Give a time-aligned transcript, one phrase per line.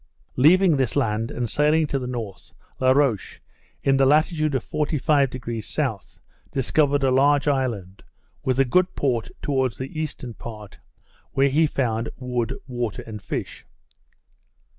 [0.35, 3.39] Leaving this land, and sailing to the north, La Roche,
[3.83, 6.19] in the latitude of 45° S.,
[6.51, 8.01] discovered a large island,
[8.43, 10.79] with a good port towards the eastern part,
[11.33, 13.63] where he found wood, water, and fish.